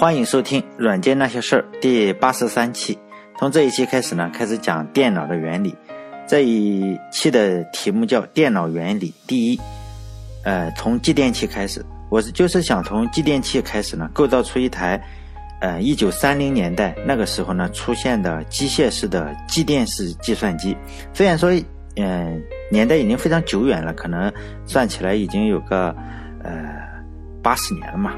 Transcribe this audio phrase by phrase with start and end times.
[0.00, 2.98] 欢迎收听《软件那些事儿》第八十三期。
[3.38, 5.76] 从这一期开始呢，开始讲电脑的原理。
[6.26, 9.60] 这一期的题目叫“电脑原理第一”。
[10.42, 14.98] 呃，从继电器开始，我是就是想从继电器开始呢，构造出一台，
[15.60, 20.74] 呃，一九三零年代那个时候呢出现的机械式的继电式计算机。
[21.12, 21.50] 虽然说，
[21.96, 24.32] 嗯，年代已经非常久远了，可能
[24.64, 25.94] 算起来已经有个，
[26.42, 26.74] 呃，
[27.42, 28.14] 八十年了嘛。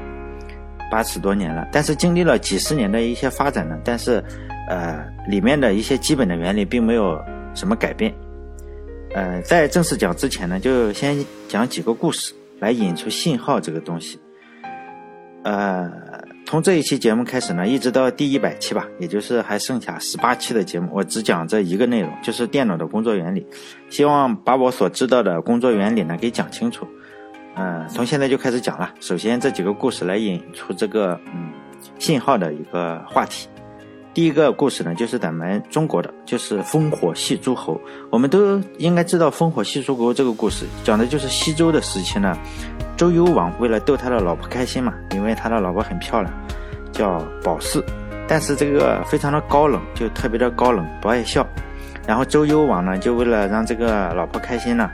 [0.93, 4.23] 八十多年了，但是经历了几十年的一些发展呢，但是，
[4.69, 7.19] 呃，里面的一些基本的原理并没有
[7.55, 8.13] 什么改变。
[9.15, 11.17] 呃，在正式讲之前呢，就先
[11.47, 14.19] 讲几个故事来引出信号这个东西。
[15.43, 15.91] 呃，
[16.45, 23.43] 从这一期节目开始呢，一直到第一百期吧，也就是还剩下十八期的节目，我只讲这一个内容，就是电脑的工作原理，
[23.89, 26.87] 希望把我所知道的工作原理呢给讲清楚。
[27.55, 28.89] 嗯，从现在就开始讲了。
[28.99, 31.51] 首先，这几个故事来引出这个嗯
[31.99, 33.47] 信号的一个话题。
[34.13, 37.79] 第一个故事呢，就是咱们中国的，就是烽火戏诸侯。
[38.11, 42.37] 我们都应该知道烽火戏诸侯这个故事，讲的就是西周的时期呢。
[42.95, 46.31] 周幽王为了逗他的老婆开心嘛，因为他的老婆很漂亮，
[46.91, 47.83] 叫褒姒，
[48.27, 51.45] 但是这个非常的高冷，就特别的高冷，不爱笑。
[52.05, 54.87] 然后周幽王呢，就为了让这个老婆开心呢，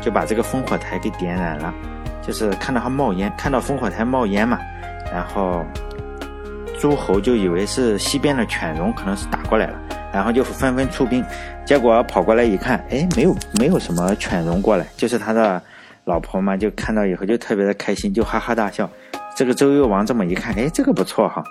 [0.00, 1.74] 就把这个烽火台给点燃了。
[2.22, 4.58] 就是看到他冒烟，看到烽火台冒烟嘛，
[5.12, 5.64] 然后
[6.78, 9.78] 诸侯就以为是西边的犬戎可能是打过来了，
[10.12, 11.24] 然后就纷纷出兵，
[11.64, 15.60] 结果跑过来一看，哎，没有没有什么犬戎过来，就是他的
[16.04, 18.88] 老婆嘛，就看到以后就特别的开心，就哈哈大笑。
[19.34, 21.42] 这个周幽王这么一看，哎，这个不错哈，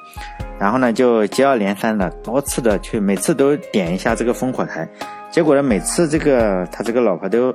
[0.59, 4.87] 然后呢就接二连三的多次的去，每次都点一下这个烽火台，
[5.31, 7.51] 结果呢每次这个他这个老婆都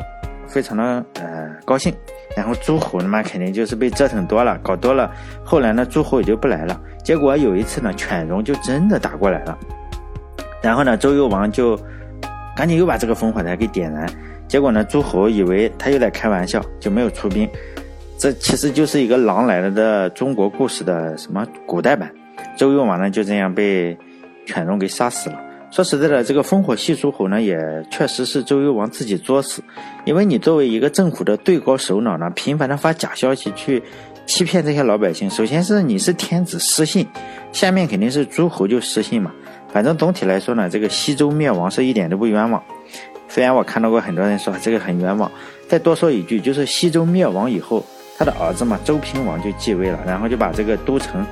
[0.48, 1.94] 非常的呃高兴。
[2.36, 5.10] 然后诸侯嘛，肯定就是被折腾多了，搞多了。
[5.42, 6.78] 后来呢，诸侯也就不来了。
[7.02, 9.58] 结果有一次呢，犬戎就真的打过来了。
[10.60, 11.80] 然后呢，周幽王就
[12.54, 14.06] 赶紧又把这个烽火台给点燃。
[14.46, 17.48] 结果呢，诸侯以为他又在开玩笑，就没有出兵。
[18.18, 22.10] 这其实就是一个狼来了的中国故事的什么古代版。
[22.54, 23.96] 周幽王呢就这样被
[24.44, 25.40] 犬戎给杀死了。
[25.76, 27.54] 说实在的，这个烽火戏诸侯呢，也
[27.90, 29.62] 确实是周幽王自己作死。
[30.06, 33.82] 因为你作为一个政府的最高首脑呢，频繁的发假消息去
[34.24, 37.06] 欺骗这些老百姓，首先是你是天子失信，
[37.52, 39.30] 下面肯定是诸侯就失信嘛。
[39.70, 42.62] 反正总体来说呢，这个西周灭亡是一点都不冤枉。
[43.28, 45.30] 虽然我看到过很多人说这个很冤枉，
[45.68, 47.84] 再多说一句，就是西周灭亡以后，
[48.16, 51.22] 他的儿子嘛，周平王就继位了，然后就把这个都城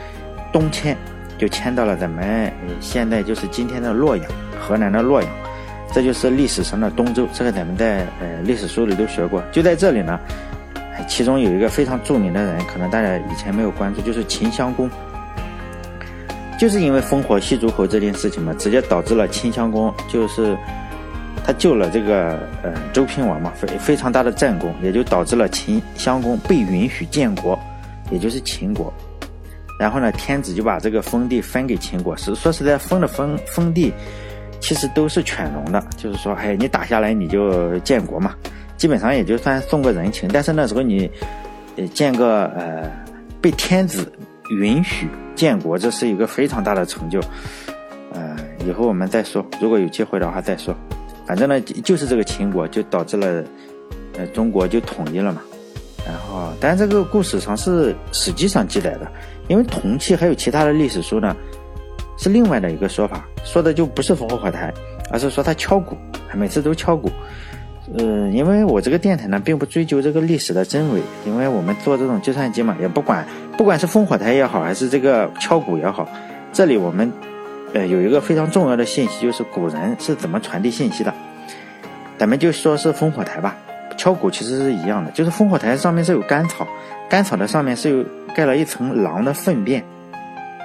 [0.52, 0.94] 东迁。
[1.38, 4.26] 就迁到了咱们现在就是今天的洛阳，
[4.60, 5.30] 河南的洛阳，
[5.92, 7.26] 这就是历史上的东周。
[7.32, 9.42] 这个咱们在呃历史书里都学过。
[9.52, 10.18] 就在这里呢，
[11.08, 14.88] 其中有一个非常著名的人，可能大家以前没有关注，就是秦襄公。
[16.56, 20.56] 就是因为烽火戏诸侯这件事情嘛，直接导致了秦襄公就是
[21.44, 27.58] 他救了这个呃周平王嘛，非非常大的战功，也就导致了秦襄公被允许建国，
[28.08, 28.90] 也就是秦国。
[29.84, 32.16] 然后呢，天子就把这个封地分给秦国。
[32.16, 33.92] 是说实在，封的封封地，
[34.58, 35.86] 其实都是犬戎的。
[35.94, 38.34] 就是说，哎，你打下来你就建国嘛，
[38.78, 40.26] 基本上也就算送个人情。
[40.32, 41.10] 但是那时候你，
[41.92, 42.90] 建个呃，
[43.42, 44.10] 被天子
[44.58, 45.06] 允许
[45.36, 47.20] 建国，这是一个非常大的成就。
[48.14, 48.34] 呃，
[48.66, 50.74] 以后我们再说，如果有机会的话再说。
[51.26, 53.44] 反正呢，就是这个秦国就导致了，
[54.16, 55.42] 呃，中国就统一了嘛。
[56.06, 59.12] 然后，但这个故事上是《史记》上记载的。
[59.46, 61.36] 因为铜器还有其他的历史书呢，
[62.16, 64.72] 是另外的一个说法，说的就不是烽火台，
[65.10, 65.96] 而是说他敲鼓，
[66.32, 67.10] 每次都敲鼓。
[67.98, 73.26] 嗯，因为我这个电台呢，并不追究这个历史的真伪，因为我们做这种计算机嘛，也不管，
[73.58, 76.08] 不管是烽火台也好，还是这个敲鼓也好，
[76.50, 77.12] 这里我们，
[77.74, 81.12] 呃，有一个非常重要的信息，就是古人是怎么传递信息的。
[82.16, 83.54] 咱们就说是烽火台吧，
[83.98, 86.66] 敲鼓其实是一样的，就是烽火台上面是有干草，
[87.10, 88.04] 干草的上面是有。
[88.34, 89.84] 盖了一层狼的粪便，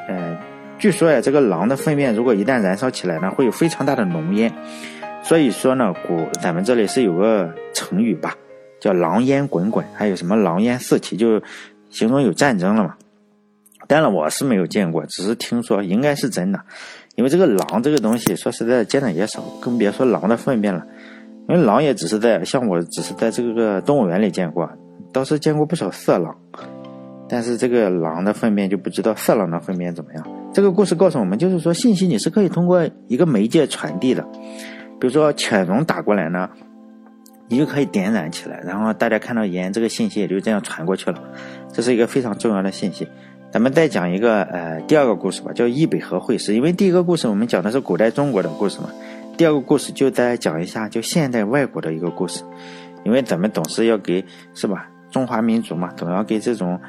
[0.07, 0.35] 呃，
[0.79, 4.51] 据说呀，这个狼的粪便如果一旦燃烧起来呢，会有非常大的浓烟。
[5.21, 8.33] 所以说呢，古咱们这里是有个成语吧，
[8.79, 11.41] 叫“狼烟滚滚”，还有什么“狼烟四起”，就
[11.89, 12.95] 形容有战争了嘛。
[13.87, 16.59] 当然我是没有见过，只是听说应该是真的，
[17.15, 20.83] 因为这个狼这个东西，说实在见的也少，更别说狼的粪便了。
[21.49, 24.69] 因为狼也只是在像我，只是在这个动物园里见过，
[25.11, 26.35] 倒是见过不少色狼。
[27.29, 30.27] 但是这个狼的粪便就不知道色狼的粪便怎么样。
[30.51, 34.23] 这个故事告诉我们，就是说信息你是可以通过一个媒介传递的，
[34.99, 36.49] 比如说犬戎打过来呢，
[37.47, 41.21] 你就可以点燃起来，然后大家看到盐，这个信息也就这样传过去了。
[41.71, 43.07] 这是一个非常重要的信息。
[43.51, 46.55] 咱们再讲一个呃第二个故事吧，叫易北河会师。
[46.55, 48.89] 因为第一个故事我们讲的是古代中国的故事嘛，
[49.37, 52.43] 第二个故事就再讲一下就现代外国的一个故事。
[53.03, 56.79] 因为咱们总是要给是吧中华民族嘛，总要给这种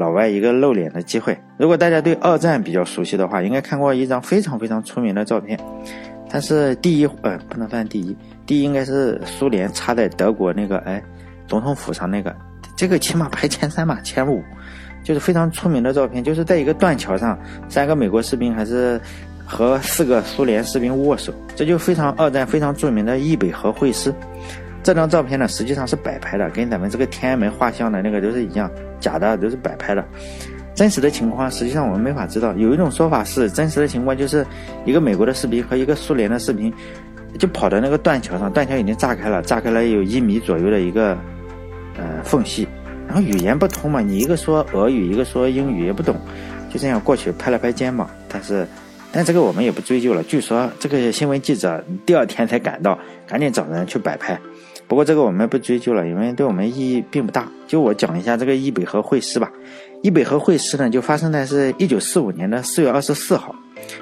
[0.00, 1.38] 老外一个露脸的机会。
[1.58, 5.60] 如果大家对二战比较熟悉的话，应该看过一张非常非常出名的照片。
[6.26, 8.16] 它是第一呃不能算第一，
[8.46, 11.02] 第一应该是苏联插在德国那个哎
[11.46, 12.34] 总统府上那个，
[12.74, 14.42] 这个起码排前三吧，前五，
[15.04, 17.38] 就是非常出名的照片，就是在一个断桥上，
[17.68, 18.98] 三个美国士兵还是
[19.44, 24.14] 和四个苏联士兵握手，这就非常二战非常著名的易北河会师。
[24.82, 30.04] 这张照片呢，实际上是摆拍的，跟咱们这个天安门画像的那个都是一样，假的都是摆拍的。
[30.74, 32.54] 真实的情况，实际上我们没法知道。
[32.54, 34.46] 有一种说法是，真实的情况就是
[34.86, 36.72] 一个美国的士兵和一个苏联的士兵，
[37.38, 41.10] 就跑到那个断桥上，断桥已经炸开了，炸开了有一米左右的一个
[41.98, 42.66] 呃缝隙，
[43.06, 46.16] 然后语言不通嘛，你一个说俄语，一个说英语也不懂，
[46.70, 48.66] 就这样过去拍了拍肩膀，但是。
[49.12, 50.22] 但这个我们也不追究了。
[50.22, 54.38] 据说这个新闻记者第二天才赶到，赶紧找人去摆拍。
[54.90, 57.48] 不过这个我们不追究了，因为对我们意义并不大。
[57.68, 59.48] 就我讲一下这个易北河会师吧。
[60.02, 63.54] 易北河会师呢，就发生在是一九四五年的四月二十四号。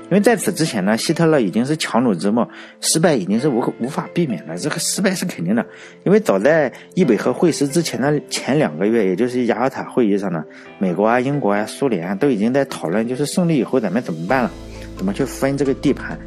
[0.05, 2.49] 因为在此之前呢，希特勒已经是强弩之末，
[2.81, 4.57] 失败已经是无无法避免了。
[4.57, 5.63] 这个失败是肯定的，
[6.05, 10.43] 因为早在易北河会师之前的前两个月，也就是雅尔塔会议上呢，
[10.79, 14.51] 美国啊、英国啊、苏联啊都已经在讨论，就是胜利以后咱们怎么办了。
[14.97, 16.19] 怎么去分这个地盘？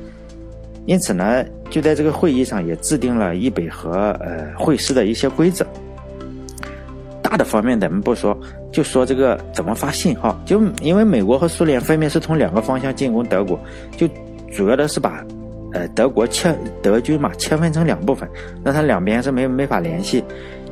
[0.85, 5.65] 因此呢，就在这个会议上也制定了易北河呃会师的一些规则。
[7.21, 8.37] 大的方面咱们不说，
[8.71, 10.37] 就说这个怎么发信号。
[10.45, 13.59] 就因为美国和苏联分别是从两个方向进攻德国，
[13.95, 14.07] 就
[14.51, 15.23] 主要的是把
[15.71, 18.27] 呃德国切德军嘛切分成两部分，
[18.63, 20.23] 让他两边是没没法联系。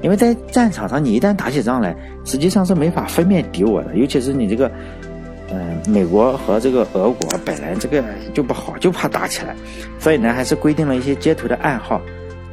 [0.02, 1.96] 因为在战场上，你一旦打起仗来，
[2.26, 4.70] 实际上是没法分辨敌我的，尤其是你这个。
[5.52, 8.04] 嗯，美国和这个俄国本来这个
[8.34, 9.56] 就不好，就怕打起来，
[10.00, 12.02] 所以呢，还是规定了一些接头的暗号。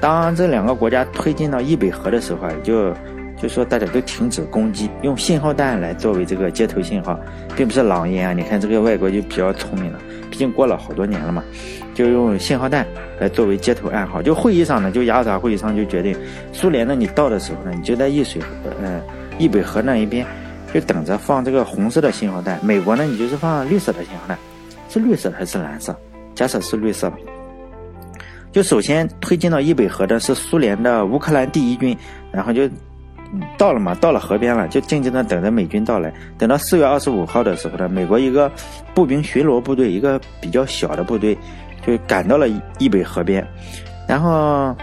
[0.01, 2.95] 当这两个国家推进到易北河的时候啊，就
[3.37, 7.19] 就说大家都停止攻击，用信号弹来作为这个接头信号，
[7.55, 8.33] 并不是狼烟啊。
[8.33, 9.99] 你看这个外国就比较聪明了，
[10.31, 11.45] 毕竟过了好多年了嘛，
[11.95, 12.87] 就用信号弹
[13.21, 14.23] 来作为接头暗号。
[14.23, 16.17] 就会议上呢，就雅尔塔会议上就决定，
[16.53, 18.41] 苏联呢，你到的时候呢，你就在易水，
[18.83, 19.03] 呃，
[19.39, 20.27] 易北河那一边。
[20.79, 22.63] 就等着放这个红色的信号弹。
[22.63, 24.37] 美国呢，你就是放绿色的信号弹，
[24.91, 25.99] 是绿色还是蓝色？
[26.35, 27.17] 假设是绿色吧。
[28.53, 31.97] 就首先推进到易北河的是苏联的乌克兰第一军，
[32.31, 32.69] 然后就
[33.57, 36.13] 到了嘛，到了河边了，就静静的等着美军到来。
[36.37, 38.53] 等到四月二十五号的时候呢，美国一个
[38.95, 41.35] 步兵巡逻部队，一个比较小的部队，
[41.87, 42.47] 就赶到了
[42.79, 43.43] 易北河边，
[44.07, 44.77] 然后。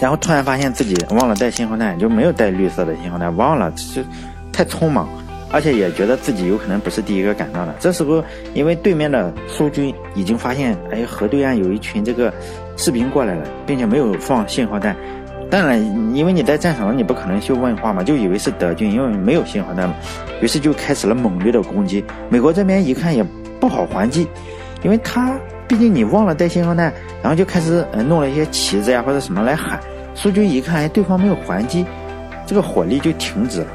[0.00, 4.02] 然后突然发现自己忘了带信号弹，就没有带绿色的信号弹，忘了，就
[4.54, 5.08] 太匆忙，
[5.50, 7.74] 而且也觉得自己有可能不是第一个赶到的。
[7.80, 8.22] 这时候，
[8.54, 12.32] 因为对面的苏军已经发现，哎，河对岸有一群这个
[12.76, 14.96] 士兵过来了，并且没有放信号弹。
[15.50, 15.78] 当然，
[16.14, 19.94] 因为你在战场上，你不可能去问话嘛，就以为是德军，因为没有信号弹嘛，
[20.40, 22.04] 于是就开始了猛烈的攻击。
[22.28, 23.24] 美国这边一看也
[23.60, 24.26] 不好还击，
[24.82, 25.36] 因为他。
[25.66, 26.92] 毕竟你忘了带信号弹，
[27.22, 29.80] 然后就开始呃弄了一些旗子呀或者什么来喊。
[30.14, 31.86] 苏军一看，哎，对方没有还击，
[32.44, 33.66] 这个火力就停止了。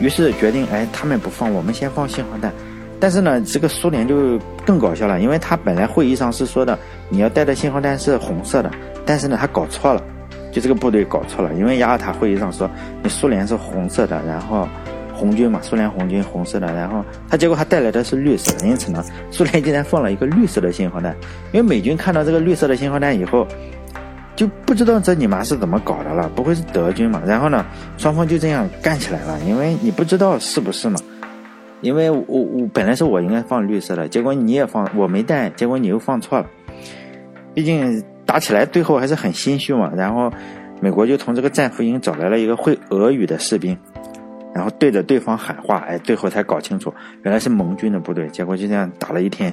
[0.00, 2.52] 于是决定，哎，他们不放，我们先放信号弹。
[3.00, 8.70] 但是呢，这个苏联就更搞笑了，因为他本来会议上是说的你要带的信号弹是红色的，
[9.04, 10.02] 但是呢，他搞错了，
[10.52, 12.70] 就这个部队搞错了，因为雅尔塔会议上说
[13.02, 14.68] 你苏联是红色的，然后。
[15.16, 21.14] 红军嘛，苏联红军红色的，然后他结果他带来的是绿色的，因此呢，苏联竟然放了一个绿色的信号弹。
[21.52, 23.46] 因为美军看到这个绿色的信号弹以后，
[24.36, 27.22] 就不知道这你妈是怎么搞的了，不会是德军嘛？
[27.24, 27.64] 然后呢，
[27.96, 30.98] 双方就这样干起来了，因为你不知道是不是嘛？
[31.80, 36.46] 因为我我本来是我应该放绿色的，结果你也放，我没带，结果你又放错了。
[37.52, 39.92] 毕竟打起来最后还是很心虚嘛。
[39.94, 40.32] 然后
[40.80, 43.76] 美国就从这个战俘营找来了一个会俄语的士兵。
[44.54, 48.28] 然后对着对方喊话，哎，最后才搞清楚，原来是盟军的部队。
[48.28, 49.52] 结果就这样打了一天。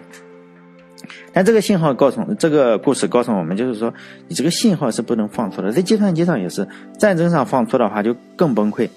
[1.34, 3.94] 但这个信号告诉这个故事告诉我们，就是说
[4.28, 6.68] 你这个信号是不能放错的，在计算机上也是，
[6.98, 8.90] 战争上放错的话就更崩溃。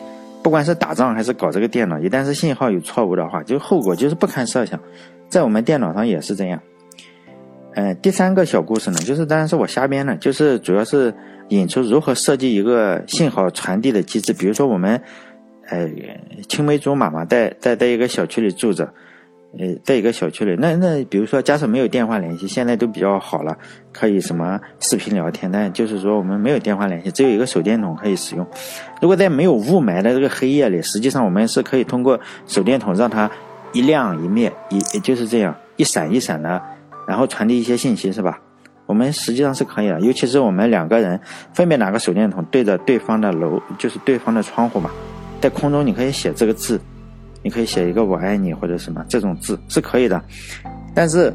[0.43, 4.79] 不管是打仗还是搞这个电脑，一旦是信号有错误的话，就后果就是不堪设想。
[5.29, 6.61] 在我们电脑上也是这样。
[7.75, 11.13] 嗯，第三个小故事呢，就是当然是我瞎编的，就是主要是
[11.49, 15.01] 引出如何设计一个信号传递的机制，比如说我们。
[15.67, 15.91] 哎，
[16.47, 18.87] 青梅竹马嘛，在在在一个小区里住着，
[19.59, 23.57] 呃，在一个小区里，那那比如说，假设没有电话联系，现在都比较好了，
[23.93, 28.45] 可以什么视频聊天，但就是说我们没有电话联系，只有一个手电筒可以使用。
[29.01, 33.31] 如果在没有雾霾的这个黑夜里，实际上我们是可以通过手电筒让它
[33.73, 36.61] 一亮一灭，一也就是这样一闪一闪的，
[37.07, 38.41] 然后传递一些信息，是吧？
[38.87, 41.19] 我们实际上是可以的，尤其是我们两个人
[41.53, 44.91] 分别拿个手电筒对着对方的楼，就是对方的窗户嘛，
[45.41, 46.81] 在空中你可以写这个字。
[47.45, 50.21] 你可以写一个“我爱你”或者什么这种字是可以的，
[50.95, 51.31] 但是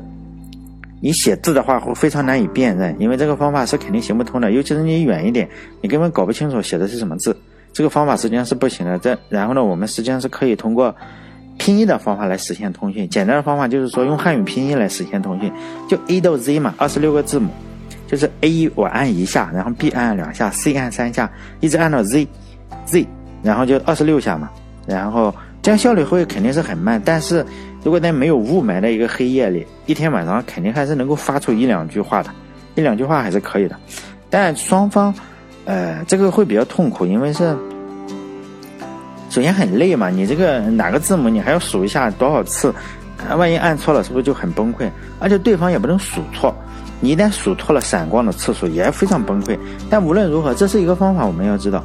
[0.99, 4.51] 你写字的话会非常难以辨认，因为这个方法是肯定行不通的。
[4.51, 5.47] 尤其是你远一点，
[5.81, 7.37] 你根本搞不清楚写的是什么字，
[7.71, 8.97] 这个方法实际上是不行的。
[8.97, 10.93] 这然后呢，我们实际上是可以通过
[11.59, 13.07] 拼音的方法来实现通讯。
[13.07, 15.53] 简单的方法就是说用汉语拼音来实现通讯，
[15.87, 17.49] 就 A 到 Z 嘛，二十六个字母，
[18.07, 23.07] 就是 A 我按一下，然后 B 按两下，C 按三下，一直按到 Z，Z，
[23.43, 24.49] 然后就二十六下嘛，
[24.87, 25.31] 然后。
[25.61, 27.45] 这样效率会肯定是很慢，但是
[27.83, 32.29] 如果在没有雾霾的一个黑夜里，一天晚上肯定还是能够发出一两句话的，
[32.75, 33.75] 一两句话还是可以的。
[34.29, 35.13] 但双方，
[35.65, 37.55] 呃，这个会比较痛苦，因为是
[39.29, 42.73] 首先很累嘛，你这个哪个字母你还要数一下多少次，
[43.37, 44.89] 万一按错了是不是就很崩溃？
[45.19, 46.55] 而且对方也不能数错，
[47.01, 49.59] 你一旦数错了闪光的次数也非常崩溃。
[49.89, 51.83] 但无论如何，这是一个方法，我们要知道，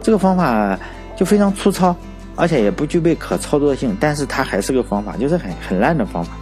[0.00, 0.78] 这个方法
[1.16, 1.94] 就非常粗糙。
[2.36, 6.32] 而且也不具备可操作性，但是它还是个方法，就是很很烂的方法。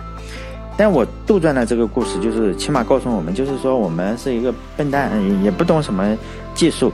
[0.76, 5.10] 但我杜撰的这个故事，就是起码告诉我们，就是说我们是一个笨蛋，
[5.44, 6.18] 也不懂什么
[6.52, 6.92] 技术，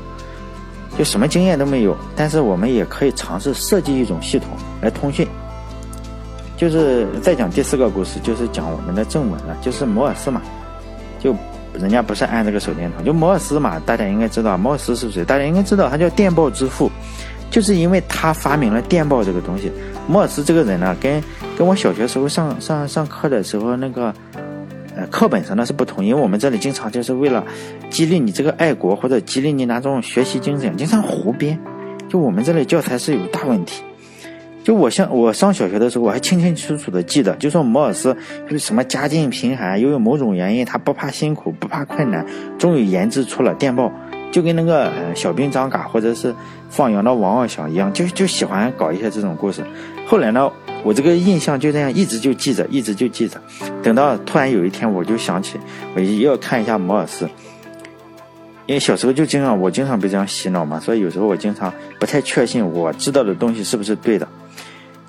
[0.99, 1.97] 就什么经验都没有。
[2.14, 4.49] 但是我们也可以尝试设计一种系统
[4.83, 5.26] 来通讯。
[6.59, 10.42] 就是再讲第四个故事，就是讲我们的正文了，就是摩尔斯嘛，
[11.19, 11.35] 就
[11.73, 15.25] 人家不是按这个手电筒，就摩尔斯嘛，大家应该知道摩尔斯是谁？
[15.25, 16.90] 大家应该知道，他叫电报之父。
[17.50, 19.71] 就是因为他发明了电报这个东西，
[20.07, 21.23] 摩尔斯这个人呢，跟
[21.59, 24.14] 跟我小学时候上上上课的时候那个，
[24.97, 26.04] 呃，课本上的是不同。
[26.04, 27.45] 因为我们这里经常就是为了
[27.90, 31.59] 激励你这个爱国或者激励你那种学习精神，经常胡编。
[32.09, 33.83] 就我们这里教材是有大问题。
[34.62, 38.16] 就我像我上小学的时候，我还清清楚楚的记得，就说摩尔斯
[38.49, 42.25] 是什么家境贫寒，又有某种原因，他不怕辛苦，不怕困难，
[42.59, 43.90] 终于研制出了电报。
[44.31, 46.35] 就跟那个小兵张嘎或者是
[46.69, 49.65] 放羊的王二小一样，就就喜欢搞一些这种故事。
[50.07, 50.51] 后来呢，
[50.83, 53.41] 我这个印象就这样一直就记着，一直就记着。
[53.83, 55.59] 等到突然有一天，我就想起
[55.95, 57.29] 我要看一下摩尔斯，
[58.67, 64.27] 因为小时候就经常我经常被这样洗脑嘛，所以有时候我经常不太确信我知道的东西是不是对的。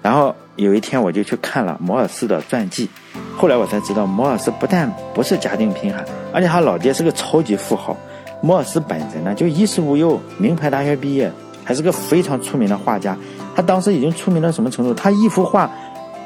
[0.01, 2.89] 然后有一天我就去看了摩尔斯的传记，
[3.37, 7.95] 后来我才知道摩尔斯不但不是家境贫寒，而且他老爹是个超级富豪。
[8.41, 11.31] 莫尔斯本人呢，就衣食无忧，名牌大学毕业，
[11.63, 13.15] 还是个非常出名的画家。
[13.55, 14.93] 他当时已经出名到什么程度？
[14.93, 15.69] 他一幅画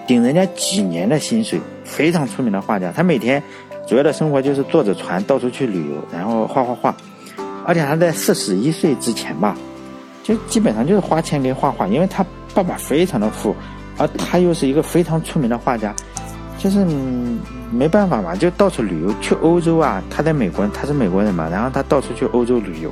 [0.08, 2.92] 顶人家几年的薪水，非常出名的画家。
[2.92, 3.44] 他每天
[3.86, 6.96] 主要的生活就是坐着船到处去旅游，然后画画画。
[7.66, 9.58] 而且他在四十一岁之前吧，
[10.24, 13.54] 就基本上就是花钱给画画，因为他爸爸非常的富，
[13.98, 15.94] 而他又是一个非常出名的画家，
[16.58, 17.40] 就是嗯。
[17.76, 19.14] 没办法嘛，就到处旅游。
[19.22, 22.92] 去欧洲啊，他在美国，他是美国人嘛，然后他到处去欧洲旅游。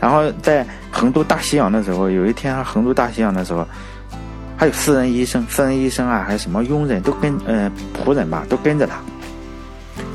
[0.00, 3.66] 然后在横渡大西洋的时候，有一天横渡大西洋的时候，
[4.56, 8.94] 还有私人医生、私人医生啊，还有什么佣人都跟呃仆人吧，都跟着他。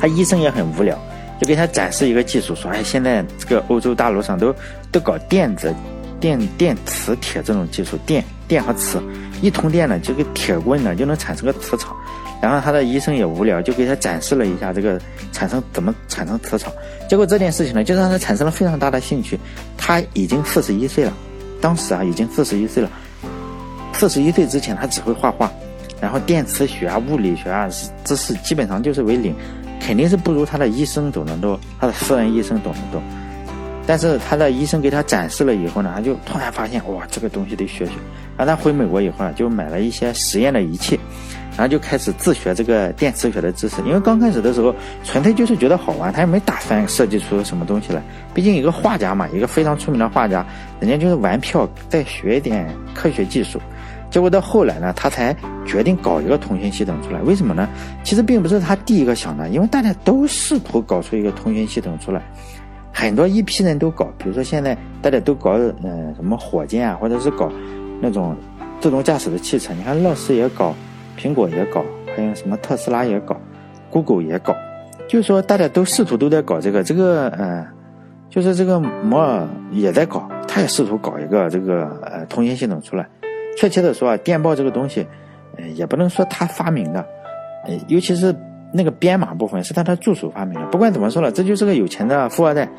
[0.01, 0.98] 他医生也很无聊，
[1.39, 4.54] 就给他展示一个技术，说：“哎，现在这个欧洲大陆上都
[4.92, 5.74] 都搞电子
[6.20, 9.00] 电电磁铁这种技术，电电和磁
[9.42, 11.96] 一通电呢，这个铁棍呢就能产生个磁场。”
[12.46, 16.72] 然后他的医生也无聊，就给他展示了一下这个产生怎么产生磁场。
[17.10, 19.40] 结果这件事情呢，就让他产生了非常大的兴趣。
[19.75, 21.12] 他已经四十一岁了，
[21.60, 22.90] 当时啊已经四十一岁了。
[23.94, 25.52] 四十一岁之前他只会画画，
[26.00, 27.68] 然后电磁学啊、物理学啊
[28.04, 29.34] 知识基本上就是为零，
[29.82, 33.02] 肯定是不如他的医生懂得多，他的私人医生懂得多。
[33.88, 37.94] 但是他的医生给他展示了以后呢，他就突然发现哇，这个东西得学学。
[38.38, 41.00] 然后他回美国以后呢，就买了一些实验的仪器。
[41.58, 48.02] 然后就开始自学这个电磁学的知识，因为刚开始的时候纯粹就是觉得好玩，他也没打算设计出什么东西来。
[48.34, 50.46] 毕竟一个画家嘛，一个非常出名的画家，
[50.82, 53.60] 人家就是玩票，再学一点科学技术。
[54.12, 55.36] 结果到后来呢，他才
[55.66, 57.22] 决定搞一个通讯系统出来。
[57.22, 57.68] 为什么呢？
[58.04, 62.22] 其实并不是他第一个想的，因为大家都试图搞出一个通讯系统出来，
[62.92, 64.06] 很多一批人都搞。
[64.18, 67.52] 比如说现在大家都搞嗯什么火箭啊，或者是搞
[68.02, 68.36] 那种
[68.80, 70.76] 自动驾驶的汽车，你看乐视也搞。
[71.18, 71.84] 苹果也搞，
[72.16, 73.36] 还有什么特斯拉也搞
[73.90, 74.56] ，Google 也搞，
[75.08, 77.66] 就是说大家都试图都在搞这个，这个呃，
[78.30, 83.08] 就是这个摩尔也在搞，他也试图搞一个这个呃通信系统出来。
[83.58, 85.08] 确切的说啊，电报这个东西，
[85.58, 87.00] 呃，也不能说他发明的，
[87.66, 88.36] 呃，尤其是
[88.74, 90.66] 那个编码部分是他的助手发明的。
[90.68, 92.70] 不管怎么说了，这就是个有钱的富二代。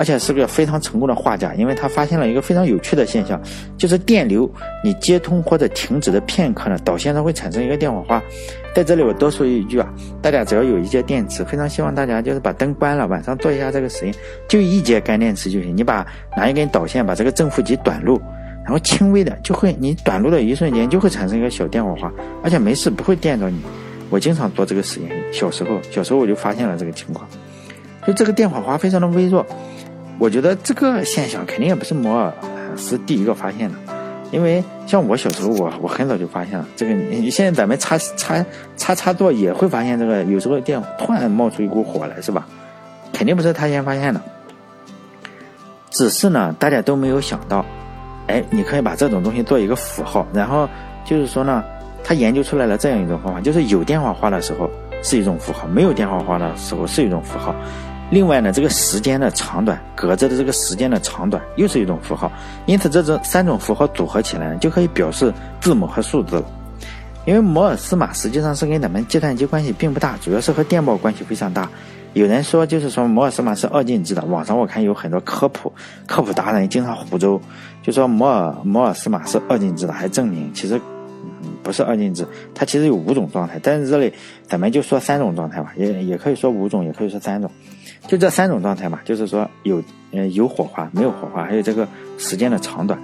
[0.00, 3.38] 而且是个非常成功的画家，因为他发现了一个非常有趣的现象，
[3.76, 4.50] 就是电流
[4.82, 8.22] 你接通或者停止的片刻呢，导线上会产生一个电火花。
[8.74, 9.92] 在这里我多说一句啊，
[10.22, 14.14] 大家只要有一节电池，非常希望大家就是把灯关了，晚上做一下这个实验，
[14.48, 15.76] 就一节干电池就行。
[15.76, 18.18] 你把拿一根导线把这个正负极短路，
[18.64, 22.10] 然后轻微的就会你短路的一瞬间就会产生一个小电火花，
[22.42, 23.60] 而且没事不会电着你。
[24.08, 27.28] 我经常做这个实验，小时候小时候我就发现了这个情况，
[28.06, 29.44] 就这个电火花非常的微弱。
[30.20, 32.30] 我觉得这个现象肯定也不是摩尔
[32.76, 33.78] 斯第一个发现的，
[34.30, 36.92] 因为像我小时候，我我很早就发现了这个。
[36.92, 38.44] 你现在咱们插插
[38.76, 42.46] 插插座也会发现这个，有时候电突然冒出一股火来，是吧？
[43.14, 44.20] 肯定不是他先发现的，
[45.88, 47.64] 只是呢，大家都没有想到，
[48.26, 50.68] 哎，你可以把这种东西做一个符号，然后
[51.02, 51.64] 就是说呢，
[52.04, 54.70] 他研究出来了这样一种方法，就是有电话花的时候
[55.02, 57.54] 是一种符号，没有电话花的时候是一种符号。
[58.10, 62.30] 另外呢，这个时间的长短，隔着的这个时间的长短又是一种符号，
[62.66, 66.44] 因此这种三种符号组合起来，就可以表示字母和数字了。
[67.24, 71.68] 因为摩尔斯码实际上是跟咱们计算机关系并不大，主要是和电报关系非常大。
[72.12, 75.72] 有人说就是说摩尔斯码是二进制的，网上我看有很多科普
[76.06, 77.40] 科普达人经常胡诌，
[77.82, 80.80] 就说摩尔摩尔斯码是二进制的，还证明其实
[81.62, 84.12] 不是二进制，它其实有五种状态，但是这里
[84.48, 87.48] 咱们就说三种状态吧，也也可以说五种，也可以说三种。
[88.10, 91.86] 就这三种状态嘛，就是说有，嗯，有火花，没有火花，还有这个
[92.18, 93.00] 时间的长短，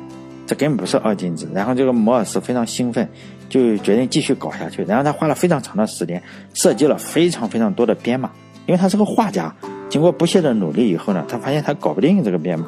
[0.48, 1.46] 这根本不是二进制。
[1.54, 3.08] 然后这个摩尔斯非常兴奋，
[3.48, 4.82] 就决定继续搞下去。
[4.82, 6.20] 然后他花了非常长的时间，
[6.54, 8.32] 设计了非常非常多的编码，
[8.66, 9.54] 因为他是个画家。
[9.88, 12.66] 经过不懈的努力以后呢，他发现他搞不定这个编码。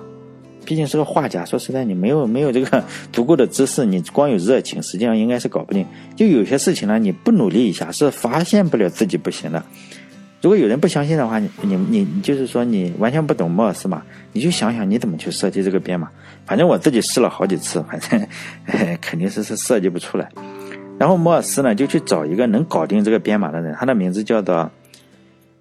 [0.64, 5.84] 毕竟是个画家，说实在，你没有没有这个 足够的知识，你光有热情，实际上应该是搞不定。
[6.14, 9.60] 就有些事情呢，你不努力一下是发现不了自己不行的。
[10.40, 14.00] 如果有人不相信的话，你你你就是说你完全不懂摩尔斯码，
[14.32, 16.08] 你就想想你怎么去设计这个编码。
[16.46, 18.28] 反正我自己试了好几次，反 正
[19.00, 20.28] 肯定是是设计不出来。
[20.96, 24.70] 然后摩尔斯呢就去找一个能搞定这个编码的人，他的名字叫做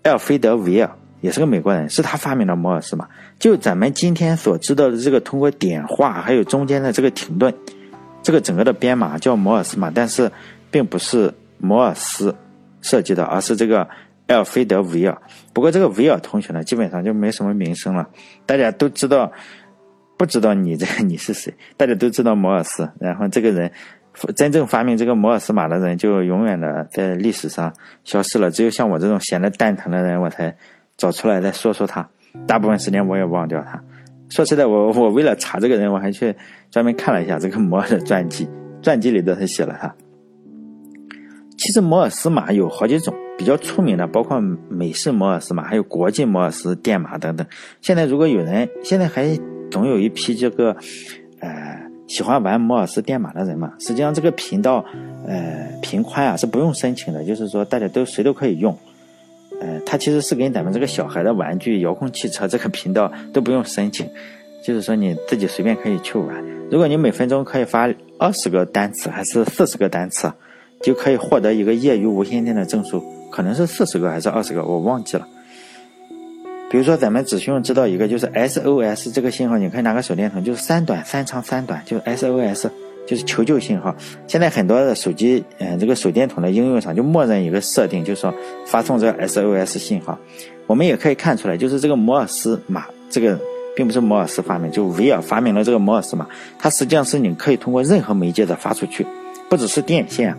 [0.04, 3.08] 艾尔菲德·维尔，也是个美国人，是他发明了摩尔斯码。
[3.40, 7.52] 就咱们今天所知道的这个通过点画还有中间的这个停顿，
[8.22, 10.32] 这个整个的编码叫摩尔斯码，但是
[10.70, 12.36] 并不是摩尔斯
[12.84, 13.88] 设计的，而是这个。
[14.28, 15.18] 埃尔菲德·维尔，
[15.54, 18.08] 不过这个维尔同学呢，基本上就没什么名声了。
[18.46, 19.32] 大家都知道，
[20.18, 21.54] 不知道你这个你是谁？
[21.78, 23.72] 大家都知道摩尔斯，然后这个人
[24.36, 28.52] 真正发明这个摩尔斯码的人，就永远的在历史上消失了。
[28.52, 30.58] 只有像我这种闲得蛋疼的人，我才
[30.98, 32.10] 找出来再说说他。
[32.46, 33.82] 大部分时间我也忘掉他。
[34.30, 36.36] 说实在，我我为了查这个人，我还去
[36.70, 38.50] 专门看了一下这个摩尔的传记，
[38.82, 39.96] 传记里都是写了他。
[41.58, 43.16] 其实摩尔斯码有好几种。
[43.38, 47.46] 比较出名的包括美式摩尔斯码，还有国际摩尔斯电码等等。
[47.82, 50.76] 现在如果有人现在还总有一批这个，
[51.40, 53.74] 呃，喜欢玩摩尔斯电码的人嘛。
[53.80, 54.84] 实际上这个频道，
[55.28, 58.76] 呃，频宽啊是不用申请的，就是说大家都谁都可以用。
[59.60, 64.08] 呃，它其实是跟咱们这个小孩的玩具遥控汽车这个频道都不用申请，
[64.64, 66.44] 就是说你自己随便可以去玩。
[66.70, 67.88] 如果你每分钟可以发
[68.20, 70.32] 二十个单词还是四十个单词，
[70.82, 73.04] 就可以获得一个业余无线电的证书。
[73.32, 75.28] 可能是四十个还是二十个，我忘记了。
[76.70, 82.70] 比如说，咱们只需要知道一个，就是 SOS 这个信号，你可以拿个手电筒，就是三短三长三短，就是 SOS，
[83.08, 83.96] 就是求救信号。
[84.28, 88.34] 现在很多的手机，嗯，这个手电筒的应用上就默认一个设定，就是说
[88.66, 90.20] 发送这个 SOS 信号。
[90.66, 93.40] 我们也可以看出来，就是这个摩尔斯码，这个
[93.74, 96.28] 并不是摩尔斯发明，就维尔发明了这个摩尔斯码，
[96.60, 99.08] 它实际上是你可以通过任何媒介的发出去，
[99.50, 100.36] 不只是电线。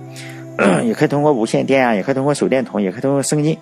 [0.85, 3.57] 也可以通过无线电啊，也可以通过手电筒，也可以通过声音，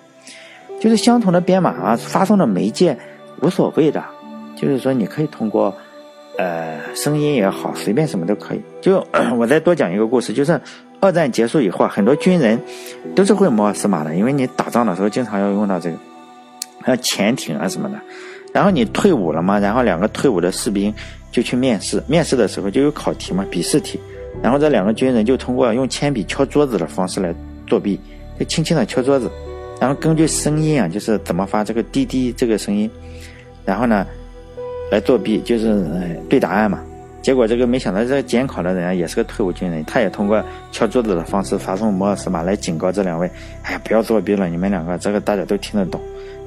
[0.79, 2.97] 就是相同的编码啊，发送的媒介
[3.41, 4.03] 无所谓的，
[4.55, 5.73] 就是说你可以通过，
[6.37, 8.61] 呃，声音也好，随便什么都可以。
[8.81, 9.05] 就
[9.37, 10.59] 我再多讲一个故事，就是
[10.99, 12.59] 二战结束以后，很多军人
[13.15, 15.97] 都是会摩尔斯码的，因为你打仗的时候经常要用到这个，
[16.81, 17.99] 还有潜艇啊什么的。
[18.53, 20.91] 然后你退伍了嘛，然后两个退伍的士兵
[21.31, 23.99] 就去面试，面试的时候就有考题嘛，笔试题。
[24.41, 27.33] 然后这两个军人就通过用铅笔敲桌子的方式来
[27.65, 27.99] 作弊，
[28.39, 29.29] 就轻轻的敲桌子，
[29.79, 32.89] 然后根据声音啊，就是怎么发这个滴滴这个声音，
[33.65, 34.05] 然后呢
[34.91, 35.85] 来作弊，就是
[36.29, 36.79] 对答案嘛。
[37.21, 43.29] 结果这个没想到这个监考的人也是个退伍军人，他也通过敲桌子的方式发送摩尔斯码来警告这两位，
[43.63, 45.99] 哎，不要作弊了，你们两个这个大家都听得懂。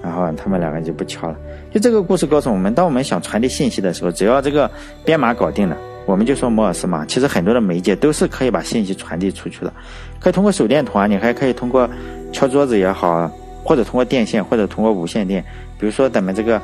[0.03, 1.37] 然后他们两个就不敲了。
[1.71, 4.71] 就这个故事告诉我们，当我们想传递信息的时候，只要这个
[5.05, 5.77] 编码搞定了。
[6.11, 9.73] 我们就说摩尔斯嘛，其实很多的媒介都是可以把信息传递出去的，
[10.19, 11.89] 可以通过手电筒啊，你还可以通过
[12.33, 13.31] 敲桌子也好，
[13.63, 15.41] 或者通过电线，或者通过无线电，
[15.79, 16.61] 比如说咱们这个，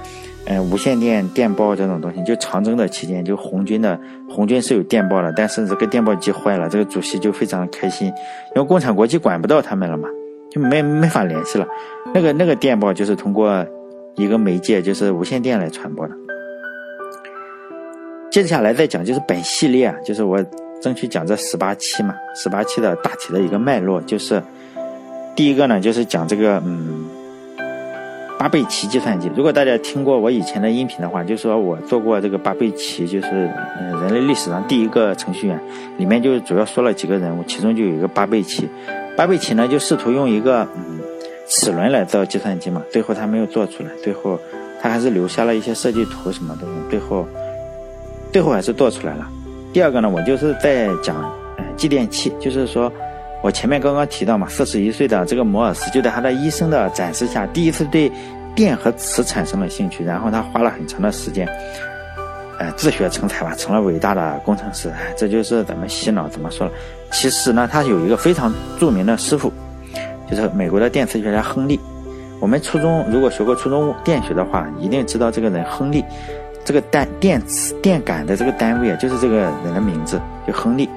[0.47, 8.09] 嗯，无线电电报这种东西，就长征的期间，就红军的红军是有电报的，但是这个电报机坏了，这个主席就非常的开心，
[8.57, 10.09] 因为共产国际管不到他们了嘛，
[10.51, 11.67] 就没没法联系了，
[12.13, 13.65] 那个那个电报就是通过
[14.17, 16.15] 一个媒介，就是无线电来传播的。
[18.37, 20.38] 接下来再讲就是本系列啊，就是我
[20.83, 24.42] 争取讲这十八期嘛，十八期的大体的一个脉络，就是
[25.35, 27.09] 第一个呢，就是讲这个嗯
[28.38, 29.31] 巴贝奇计算机。
[29.35, 35.59] 如果大家听过我以前的音频的话，就说我做过这个巴贝奇，就是嗯人类历史上第一个程序员，
[35.96, 38.68] 里面就主要说了几个人物，其中就有一个巴贝奇。
[39.16, 41.01] 巴贝奇呢就试图用一个嗯
[41.49, 44.38] 齿轮来造计算机嘛，最后他没有做出来，最后
[44.79, 47.27] 他还是留下了一些设计图什么的，最后。
[48.33, 49.27] 最后还是做出来了。
[49.73, 51.17] 第二个呢，我就是在讲，
[51.57, 52.93] 呃，继电器，就是说，
[53.43, 58.11] 我前面刚刚提到嘛，四十一岁的这个摩尔斯就在他的医生的展示下，第一次对
[58.55, 61.47] 电和磁产生了兴趣，然后他花了很长的时间，
[62.59, 64.91] 呃，自学成才吧，成了伟大的工程师。
[65.17, 66.73] 这就是咱们洗脑怎么说了？
[67.12, 69.53] 其实呢，他有一个非常著名的师傅，
[70.31, 71.79] 就是美国的电磁学家亨利。
[72.41, 76.05] 我们初中如果学过初中电学的话，一定知道这个人亨利。
[76.67, 80.91] 这个单电磁电感的这个单位啊，就是这个人的名字，就亨利。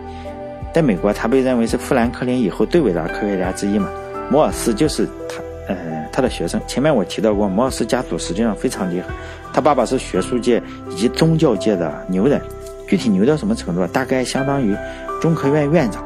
[0.74, 3.88] 在美国，他被认为是富兰克林以后最伟大的科学家之一嘛。
[4.32, 5.78] 摩尔斯就是他，呃，
[6.12, 6.60] 他的学生。
[6.66, 9.06] 前面我提到过，摩尔斯家族实际上非常厉害。
[9.54, 12.42] 他爸爸是学术界以及宗教界的牛人，
[12.88, 13.86] 具体牛到什么程度？
[13.86, 14.76] 大概相当于
[15.22, 16.04] 中科院院长，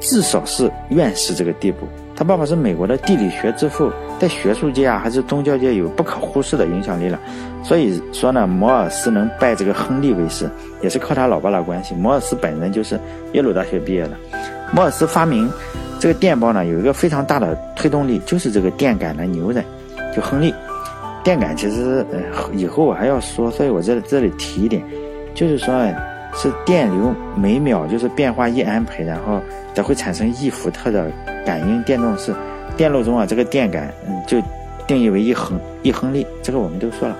[0.00, 1.88] 至少是院士这个地步。
[2.14, 7.18] 他爸爸是美国的地理学之父，在学术界啊还是宗教界有不可忽视的影响力了。
[7.64, 10.48] 所以说呢，摩尔斯能拜这个亨利为师，
[10.82, 11.94] 也是靠他老爸的关系。
[11.94, 13.00] 摩尔斯本人就是
[13.32, 14.10] 耶鲁大学毕业的。
[14.72, 15.50] 摩尔斯发明
[15.98, 19.64] 这个电报呢，有一个非常大的推动力，就是这个电感的牛人，
[20.14, 20.54] 就亨利。
[21.24, 22.20] 电感其实呃
[22.52, 24.82] 以后我还要说，所以我在这里提一点，
[25.34, 25.74] 就是说
[26.34, 29.40] 是电流每秒就是变化一安培，然后
[29.74, 31.10] 才会产生一伏特的。
[31.46, 32.34] 感应电动势
[32.80, 34.38] 电路中啊，这个电感嗯就
[34.86, 37.14] 定义为一亨一亨利，这个我们都说了，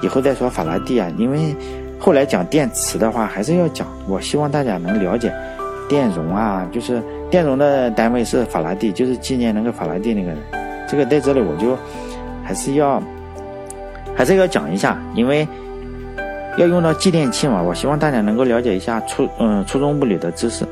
[0.00, 1.54] 以后再说法拉第啊，因为
[1.98, 5.30] 后来讲电磁的话还是要讲，我希望大家能了解
[5.86, 10.38] 电容啊，就是电容的单位是法拉第，就是纪念那个法拉第那个人，
[10.88, 11.76] 这个在这里我就
[12.42, 12.98] 还是要
[14.16, 15.46] 还是要讲一下，因为
[16.56, 20.64] 要用到继电器嘛，我希望大家能够了解一下初嗯初中物理的知识。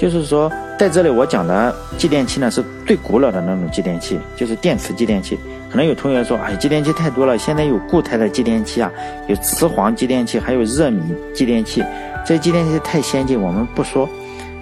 [0.00, 5.38] 就是说，在这里我讲的继电器呢，是最古老的那种继电器，就是电磁继电器。
[5.70, 8.90] 可能有同学说，哎，继电器太多了，现在有固态的继电器啊，
[9.28, 11.84] 有磁簧继电器，还有热敏继电器。
[12.24, 14.08] 这继电器太先进，我们不说。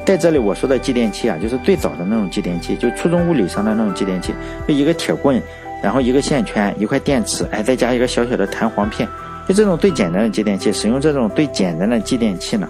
[0.04, 4.34] 在这里我说的继电器啊，就是最早的那种继电器，就初中物理上的那种继电器，
[4.66, 5.40] 就一个铁棍，
[5.80, 9.08] 然后一个线圈，一块电池，哎，再加一个小小的弹簧片，
[9.46, 10.72] 就这种最简单的继电器。
[10.72, 12.68] 使用这种最简单的继电器呢，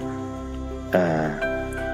[0.91, 1.48] 呃。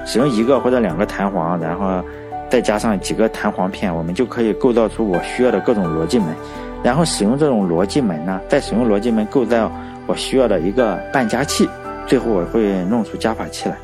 [0.05, 2.03] 使用一个或者两个弹簧，然后
[2.49, 6.27] 再加上几个弹簧片，我们就可以构造出我需要的各种逻辑门。
[6.83, 9.71] 然后使用这种逻辑门呢，再使用逻辑门构造
[10.05, 11.67] 我需要的一个半加器。
[12.05, 13.75] 最后我会弄出加法器来。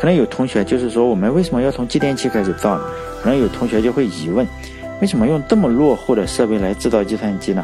[0.00, 2.84] 可能有同学就是说，我们为什么要从继电器开始造呢？
[3.22, 4.44] 可能有同学就会疑问，
[5.00, 7.62] 为什么用这么落后的设备来制造计算机呢？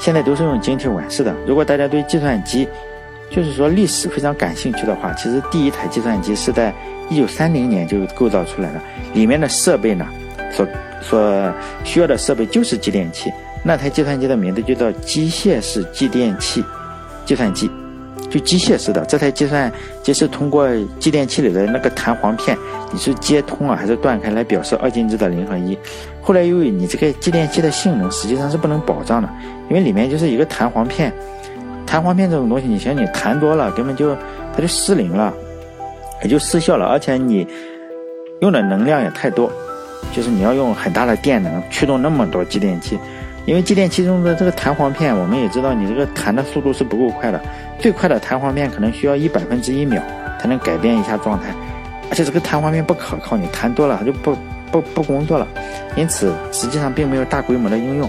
[0.00, 1.32] 现在都是用晶体管式的。
[1.46, 2.66] 如果大家对计算机，
[3.30, 6.74] 就是说历史非常感兴趣的话，其实第一台计算机是在。
[7.08, 8.82] 一九三零年就构造出来了，
[9.14, 10.04] 里面的设备呢，
[10.50, 10.66] 所
[11.00, 13.32] 所需要的设备就是继电器。
[13.62, 16.64] 那台计算机的名字就叫机械式继电器
[17.24, 17.70] 计算机，
[18.28, 19.04] 就机械式的。
[19.04, 22.58] 这台计算机是通过继电器里的那个弹簧片，
[22.92, 25.78] 你是接通啊还是断开来表示二进制的零和一。
[26.20, 29.28] 后来由于你这个继电器的性能实际上是不能保障的，
[29.70, 31.12] 因为里面就是一个弹簧片，
[31.86, 34.14] 弹簧片这种东西，你想你弹多了，根本就
[34.54, 35.32] 它就失灵了。
[36.22, 37.46] 也就失效了，而且你
[38.40, 39.52] 用的能量也太多，
[40.14, 42.98] 就是你要用很大的电能驱动那么多继电器，
[43.44, 47.38] 因为继电器中的这个弹簧片，我们也知道你这个弹的速度是不够快的，
[47.78, 50.02] 最快的弹簧片可能需要一百分之一秒
[50.40, 51.54] 才能改变一下状态，
[52.08, 54.34] 而且这个弹簧片不可靠，你弹多了它就不
[54.72, 55.46] 不不工作了，
[55.96, 58.08] 因此实际上并没有大规模的应用，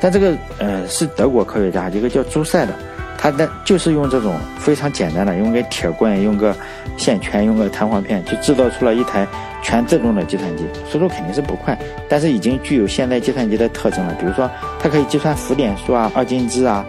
[0.00, 2.72] 但这个呃是德国科学家一个叫朱塞的。
[3.20, 6.54] 他的就是用这种非常简单的，用个铁棍，用个
[6.96, 9.26] 线圈，用个弹簧片，就制造出了一台
[9.60, 10.64] 全自动的计算机。
[10.88, 11.76] 速度肯定是不快，
[12.08, 14.14] 但是已经具有现代计算机的特征了。
[14.20, 16.86] 比如说，它可以计算浮点数啊、二进制啊。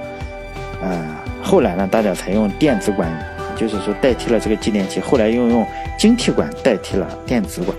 [0.81, 1.03] 呃，
[1.41, 3.11] 后来呢，大家采用电子管，
[3.57, 5.65] 就是说代替了这个继电器，后来又用
[5.97, 7.75] 晶体管代替了电子管。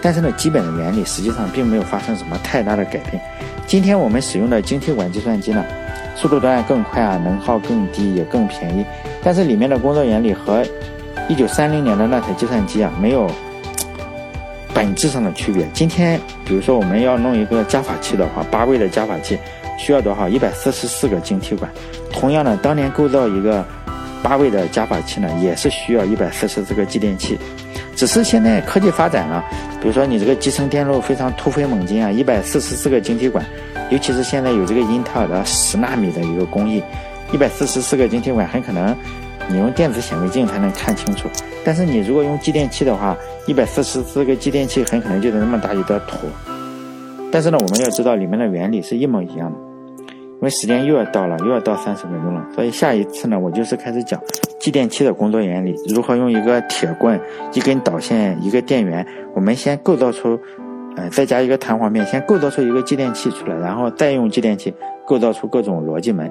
[0.00, 3.22] 但是呢，基本的原理实际上并没有发生什么太大的改变。
[3.66, 5.64] 今天我们使用的晶体管计算机呢，
[6.14, 8.84] 速度当然更快啊，能耗更低，也更便宜。
[9.22, 10.64] 但是里面的工作原理和
[11.28, 13.30] 一九三零年的那台计算机啊，没有
[14.72, 15.66] 本质上的区别。
[15.72, 19.38] 今天，比如说我们要弄一个加法器的话，八位的加法器
[19.78, 20.28] 需要多少？
[20.28, 21.70] 一百四十四个晶体管。
[22.12, 23.64] 同样的，当年构造一个
[24.22, 27.38] 八位的加法器呢，也是需要一百四十四个继电器。
[27.96, 29.44] 只是现在科技发展了，
[29.80, 33.44] 比如说你这个集成电路非常突飞猛进啊，一百四十四个晶体管，
[33.90, 36.82] 尤其是现在有这个英特尔的十纳米的一个工艺，
[37.32, 38.96] 一百四十四个晶体管很可能
[39.48, 41.28] 你用电子显微镜才能看清楚，
[41.64, 43.16] 但是你如果用继电器的话，
[43.46, 46.20] 一百四十四个继电器很可能就是那么大一个坨。
[47.30, 49.58] 但是呢，我们要知道里面的原理是一模一样的。
[50.40, 54.20] 因为时间又要到了，又要到三十分钟了，所以下一次呢，我就是开始讲
[54.60, 57.18] 继电器的工作原理，如何用一个铁棍、
[57.54, 60.38] 一根导线、一个电源，我们先构造出，
[60.96, 64.72] 呃，再加一个弹簧面，先构造出一个继电器出来，然后再用继电器
[65.04, 66.30] 构造出各种逻辑门，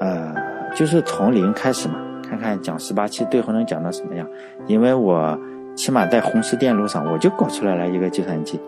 [0.00, 0.34] 呃，
[0.74, 1.96] 就是从零开始嘛，
[2.28, 4.26] 看看讲十八期最后能讲到什么样。
[4.66, 5.36] 因为我
[5.74, 8.60] 起码在红石电路上，我就搞出来了一个计算机，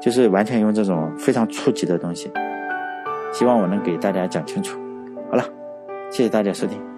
[0.00, 2.30] 就是完全用这种非常初级的东西。
[3.32, 4.78] 希望我能给大家讲清楚。
[5.30, 5.44] 好了，
[6.10, 6.95] 谢谢大家收听。